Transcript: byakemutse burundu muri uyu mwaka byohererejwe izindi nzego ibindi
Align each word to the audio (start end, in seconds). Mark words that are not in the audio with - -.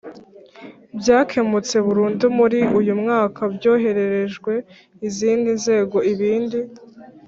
byakemutse 0.99 1.75
burundu 1.85 2.25
muri 2.37 2.59
uyu 2.79 2.93
mwaka 3.01 3.41
byohererejwe 3.55 4.53
izindi 5.07 5.49
nzego 5.59 5.97
ibindi 6.13 6.59